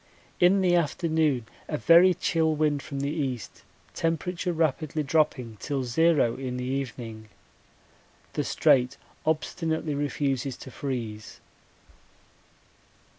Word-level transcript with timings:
In 0.39 0.61
the 0.61 0.73
afternoon 0.75 1.45
a 1.67 1.77
very 1.77 2.15
chill 2.15 2.55
wind 2.55 2.81
from 2.81 3.01
the 3.01 3.11
east, 3.11 3.61
temperature 3.93 4.51
rapidly 4.51 5.03
dropping 5.03 5.57
till 5.59 5.83
zero 5.83 6.35
in 6.37 6.57
the 6.57 6.63
evening. 6.65 7.29
The 8.33 8.43
Strait 8.43 8.97
obstinately 9.27 9.93
refuses 9.93 10.57
to 10.57 10.71
freeze. 10.71 11.39